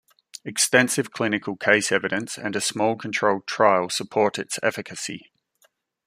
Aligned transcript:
Extensive 0.43 1.11
clinical 1.11 1.55
case 1.55 1.91
evidence 1.91 2.35
and 2.35 2.55
a 2.55 2.59
small 2.59 2.95
controlled 2.95 3.45
trial 3.45 3.87
support 3.87 4.39
its 4.39 4.57
efficacy. 4.63 5.31